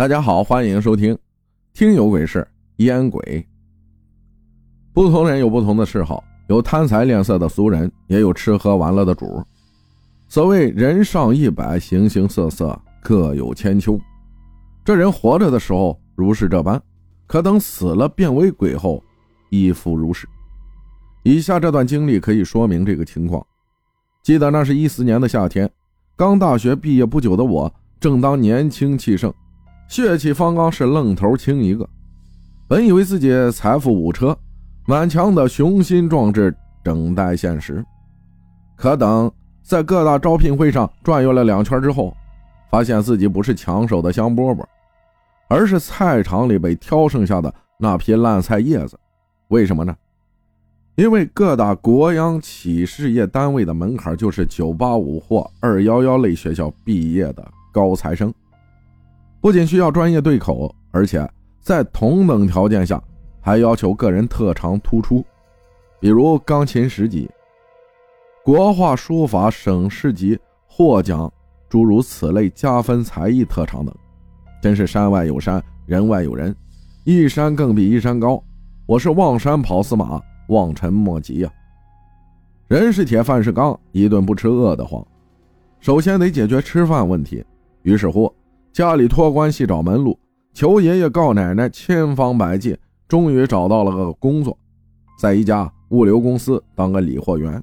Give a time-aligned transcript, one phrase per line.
[0.00, 1.14] 大家好，欢迎收听
[1.74, 3.22] 《听有鬼事烟鬼》。
[4.94, 9.44] 不同人有不同的嗜好，有贪财恋色的俗人，也有吃喝玩乐的主。
[10.26, 14.00] 所谓人上一百，形形色色，各有千秋。
[14.86, 16.80] 这人活着的时候如是这般，
[17.26, 19.04] 可等死了变为鬼后，
[19.50, 20.26] 亦复如是。
[21.24, 23.46] 以下这段经历可以说明这个情况。
[24.22, 25.70] 记得那是一四年的夏天，
[26.16, 27.70] 刚大学毕业不久的我，
[28.00, 29.30] 正当年轻气盛。
[29.90, 31.86] 血气方刚是愣头青一个，
[32.68, 34.38] 本以为自己财富五车，
[34.86, 36.54] 满腔的雄心壮志
[36.84, 37.84] 等待现实。
[38.76, 39.28] 可等
[39.64, 42.16] 在各大招聘会上转悠了两圈之后，
[42.70, 44.64] 发现自己不是抢手的香饽饽，
[45.48, 48.96] 而是菜场里被挑剩下的那批烂菜叶子。
[49.48, 49.96] 为什么呢？
[50.94, 58.32] 因为各大国央企事业单位的门槛就是985或211类学校毕业的高材生。
[59.40, 61.26] 不仅需要专业对口，而且
[61.60, 63.02] 在同等条件下
[63.40, 65.24] 还要求个人特长突出，
[65.98, 67.28] 比如钢琴十级、
[68.44, 71.32] 国画书法省市级获奖，
[71.70, 73.94] 诸如此类加分才艺特长等。
[74.60, 76.54] 真是山外有山，人外有人，
[77.04, 78.42] 一山更比一山高。
[78.84, 81.50] 我是望山跑死马，望尘莫及呀！
[82.68, 85.02] 人是铁，饭是钢，一顿不吃饿得慌。
[85.80, 87.42] 首先得解决吃饭问题，
[87.84, 88.30] 于是乎。
[88.72, 90.18] 家里托关系找门路，
[90.54, 94.56] 求爷爷告奶奶，千方百计，终于找到了个工作，
[95.18, 97.62] 在一家物流公司当个理货员。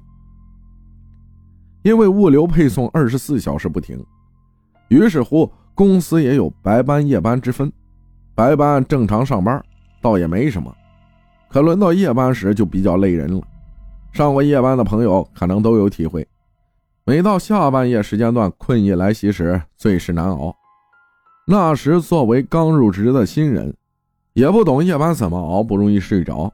[1.82, 4.04] 因为物流配送二十四小时不停，
[4.88, 7.72] 于是乎公司也有白班夜班之分。
[8.34, 9.64] 白班正常上班
[10.02, 10.72] 倒也没什么，
[11.48, 13.42] 可轮到夜班时就比较累人了。
[14.12, 16.26] 上过夜班的朋友可能都有体会，
[17.06, 20.54] 每到下半夜时间段，困意来袭时，最是难熬。
[21.50, 23.74] 那时作为刚入职的新人，
[24.34, 26.52] 也不懂夜班怎么熬，不容易睡着。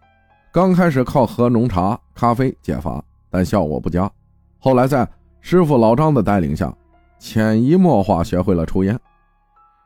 [0.53, 4.09] 刚开始靠喝浓茶、咖啡解乏，但效果不佳。
[4.57, 5.05] 后来在
[5.41, 6.73] 师傅老张的带领下，
[7.19, 8.97] 潜移默化学会了抽烟。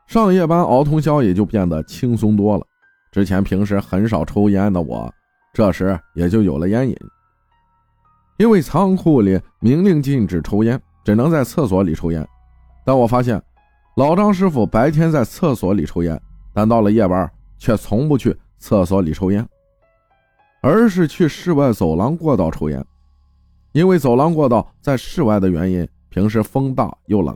[0.05, 2.63] 上夜班熬通宵也就变得轻松多了。
[3.11, 5.11] 之前平时很少抽烟的我，
[5.51, 6.95] 这时也就有了烟瘾。
[8.37, 12.23] 因为仓库里明令禁止抽烟，只能在厕所里抽烟。
[12.85, 13.41] 但我发现。
[13.99, 16.17] 老张师傅白天在厕所里抽烟，
[16.53, 19.45] 但到了夜班却从不去厕所里抽烟，
[20.61, 22.81] 而是去室外走廊过道抽烟。
[23.73, 27.35] 因为走廊过道在室外的原因，平时风大又冷。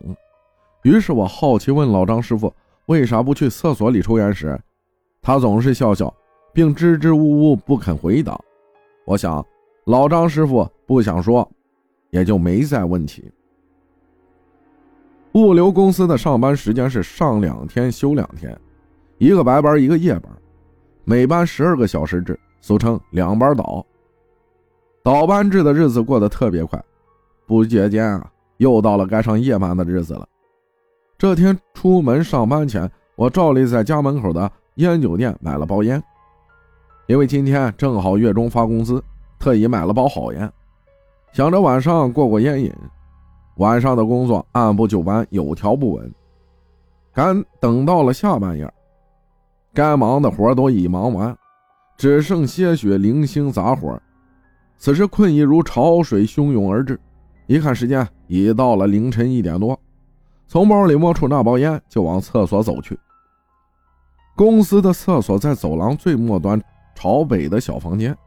[0.83, 2.53] 于是我好奇问老张师傅
[2.85, 4.57] 为啥不去厕所里抽烟时，
[5.21, 6.15] 他总是笑笑，
[6.53, 8.39] 并支支吾吾不肯回答。
[9.05, 9.45] 我想
[9.83, 11.45] 老张师傅不想说，
[12.11, 13.29] 也就没再问起。
[15.33, 18.55] 物流公司的上班时间是上两天休两天，
[19.17, 20.31] 一个白班一个夜班，
[21.05, 23.83] 每班十二个小时制，俗称两班倒。
[25.01, 26.81] 倒班制的日子过得特别快，
[27.47, 30.27] 不觉间啊，又到了该上夜班的日子了。
[31.17, 36.01] 这天出门上班前，我照例在家门口的烟酒店买了包烟，
[37.07, 39.03] 因为今天正好月中发工资，
[39.39, 40.51] 特意买了包好烟，
[41.31, 42.71] 想着晚上过过烟瘾。
[43.57, 46.13] 晚上的工作按部就班，有条不紊。
[47.13, 48.71] 赶等到了下半夜，
[49.73, 51.37] 该忙的活都已忙完，
[51.95, 54.01] 只剩些许零星杂活。
[54.79, 56.99] 此时困意如潮水汹涌而至，
[57.45, 59.79] 一看时间已到了凌晨一点多，
[60.47, 62.99] 从包里摸出那包烟，就往厕所走去。
[64.35, 66.59] 公司的厕所在走廊最末端
[66.95, 68.17] 朝北的小房间，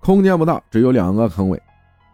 [0.00, 1.60] 空间不大，只有两个坑位。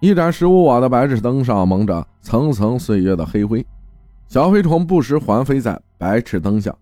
[0.00, 3.64] 一盏十五瓦的白炽灯上蒙着层层岁月的黑灰，
[4.28, 6.74] 小飞虫不时环飞在白炽灯下，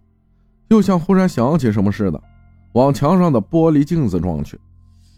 [0.69, 2.21] 又像忽然想起什么似的，
[2.73, 4.59] 往墙上的玻璃镜子撞去，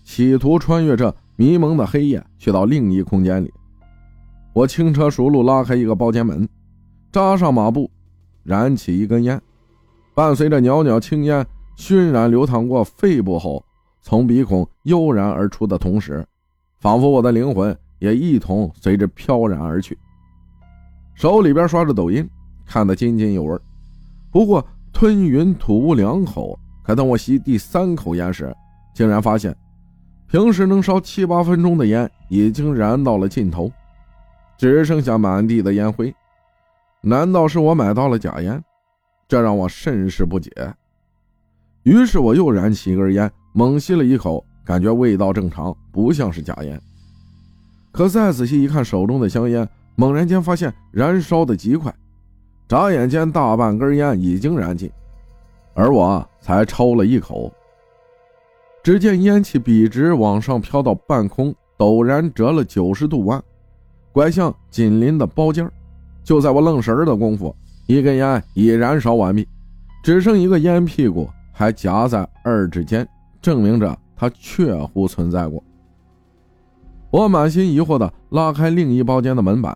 [0.04, 3.50] 企图穿越这迷蒙的黑夜去到另一空间里。
[4.52, 6.46] 我轻车熟路拉开一个包间门，
[7.10, 7.90] 扎上马步，
[8.42, 9.40] 燃起一根烟，
[10.14, 11.44] 伴随着袅袅青烟
[11.76, 13.64] 熏染流淌过肺部后，
[14.02, 16.26] 从鼻孔悠然而出的同时，
[16.78, 17.74] 仿佛我的灵魂。
[17.98, 19.98] 也一同随着飘然而去。
[21.14, 22.28] 手里边刷着抖音，
[22.66, 23.58] 看得津津有味。
[24.30, 28.54] 不过吞云吐雾两口，可等我吸第三口烟时，
[28.94, 29.56] 竟然发现，
[30.28, 33.70] 平时能烧七八分钟的烟已经燃到了尽头，
[34.58, 36.14] 只剩下满地的烟灰。
[37.00, 38.62] 难道是我买到了假烟？
[39.28, 40.50] 这让我甚是不解。
[41.82, 46.80] 于是我又燃起一根烟，猛吸了一口，感觉味道正常，不像是假烟。
[47.96, 51.90] 可再仔细一看，手中的香烟，猛然间发现燃烧的极快，
[52.68, 54.90] 眨眼间大半根烟已经燃尽。
[55.72, 57.50] 而我才抽了一口。
[58.82, 63.42] 只见烟气笔直往上飘到半空，陡然折了九十度弯，
[64.12, 65.66] 拐向紧邻的包间
[66.22, 67.56] 就在我愣神的功夫，
[67.86, 69.48] 一根烟已燃烧完毕，
[70.04, 73.08] 只剩一个烟屁股还夹在二指间，
[73.40, 75.64] 证明着它确乎存在过。
[77.16, 79.74] 我满心疑惑地拉开另一包间的门板，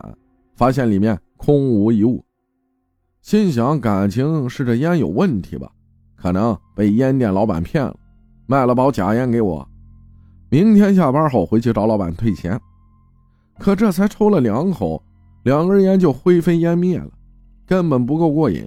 [0.57, 2.23] 发现里面空无一物，
[3.23, 5.73] 心想：感情是这烟有问题吧？
[6.17, 7.97] 可能被烟店老板骗了，
[8.47, 9.67] 卖了包假烟给我。
[10.51, 12.61] 明天下班后回去找老板退钱。
[13.59, 15.03] 可这才抽了两口，
[15.45, 17.09] 两根烟就灰飞烟灭了，
[17.67, 18.63] 根本不够过瘾。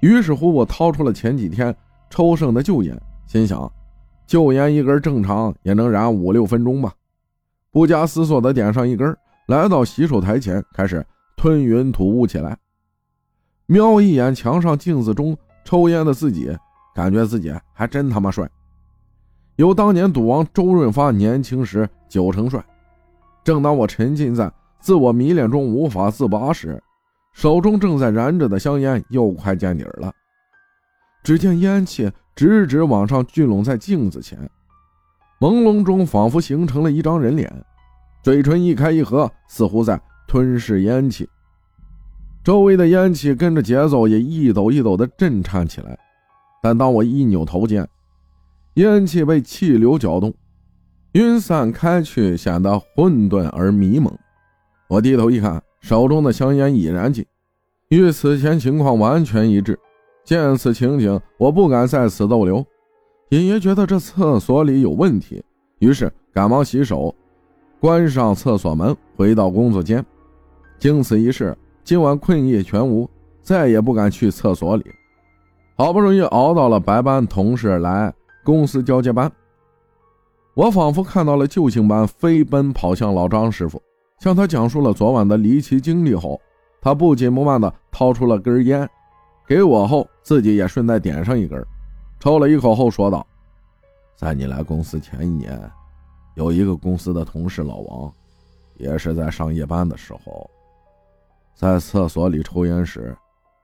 [0.00, 1.74] 于是乎，我掏出了前几天
[2.10, 2.94] 抽剩的旧烟，
[3.26, 3.72] 心想：
[4.26, 6.92] 旧烟一根正常也能燃五六分钟吧。
[7.72, 11.04] 不加思索的点上一根，来到洗手台前，开始
[11.36, 12.56] 吞云吐雾起来。
[13.66, 16.56] 瞄一眼墙上镜子中抽烟的自己，
[16.94, 18.50] 感觉自己还真他妈帅，
[19.56, 22.64] 有当年赌王周润发年轻时九成帅。
[23.44, 26.82] 正当我沉浸在自我迷恋中无法自拔时，
[27.32, 30.12] 手中正在燃着的香烟又快见底了。
[31.22, 34.50] 只见烟气直直往上聚拢在镜子前。
[35.40, 37.50] 朦胧中，仿佛形成了一张人脸，
[38.22, 39.98] 嘴唇一开一合，似乎在
[40.28, 41.26] 吞噬烟气。
[42.44, 45.98] 周围的烟气跟着节奏也一抖一抖地震颤起来。
[46.62, 47.88] 但当我一扭头间，
[48.74, 50.34] 烟气被气流搅动，
[51.12, 54.14] 晕散开去，显得混沌而迷蒙。
[54.88, 57.24] 我低头一看，手中的香烟已燃尽，
[57.88, 59.78] 与此前情况完全一致。
[60.22, 62.62] 见此情景，我不敢在此逗留。
[63.30, 65.40] 隐约觉得这厕所里有问题，
[65.78, 67.14] 于是赶忙洗手，
[67.78, 70.04] 关上厕所门，回到工作间。
[70.80, 73.08] 经此一事，今晚困意全无，
[73.40, 74.84] 再也不敢去厕所里。
[75.76, 78.12] 好不容易熬到了白班同事来
[78.42, 79.30] 公司交接班，
[80.54, 83.80] 我仿佛看到了救星般飞奔跑向老张师傅，
[84.18, 86.40] 向他讲述了昨晚的离奇经历后，
[86.80, 88.90] 他不紧不慢地掏出了根烟，
[89.46, 91.64] 给我后自己也顺带点上一根。
[92.20, 93.26] 抽了一口后说道
[94.14, 95.58] ：“在你来公司前一年，
[96.34, 98.12] 有一个公司的同事老王，
[98.74, 100.48] 也是在上夜班的时候，
[101.54, 103.16] 在厕所里抽烟时，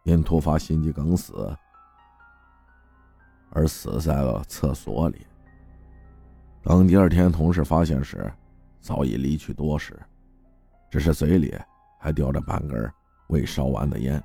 [0.04, 1.54] 因突发心肌梗死
[3.50, 5.26] 而死在了厕所里。
[6.62, 8.32] 等第二天同事发现时，
[8.80, 9.94] 早已离去多时，
[10.90, 11.54] 只是嘴里
[12.00, 12.90] 还叼着半根
[13.28, 14.18] 未烧完的烟。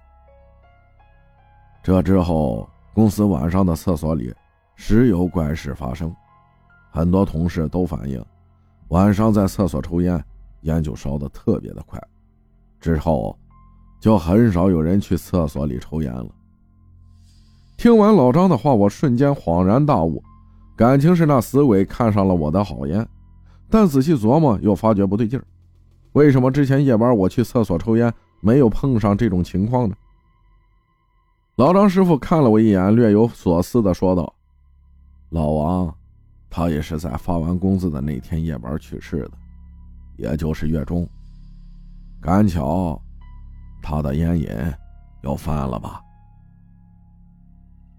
[1.83, 4.33] 这之后。”公司晚上的厕所里
[4.75, 6.13] 时有怪事发生，
[6.91, 8.23] 很多同事都反映，
[8.89, 10.23] 晚上在厕所抽烟，
[10.61, 12.01] 烟就烧得特别的快。
[12.79, 13.37] 之后，
[13.99, 16.27] 就很少有人去厕所里抽烟了。
[17.77, 20.21] 听完老张的话，我瞬间恍然大悟，
[20.75, 23.07] 感情是那死鬼看上了我的好烟，
[23.69, 25.45] 但仔细琢磨又发觉不对劲儿，
[26.11, 29.95] 为什么之前夜班我去厕所抽烟没有碰上这种情况呢？
[31.61, 34.33] 老张师傅看了我一眼，略有所思的说道
[35.29, 35.95] ：“老王，
[36.49, 39.31] 他也是在发完工资的那天夜班去世的，
[40.17, 41.07] 也就是月中。
[42.19, 42.99] 赶巧，
[43.79, 44.49] 他的烟瘾
[45.21, 46.01] 又犯了吧？”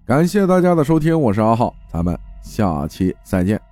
[0.05, 3.63] 感谢大家的收听，我是阿浩，咱们下期再见。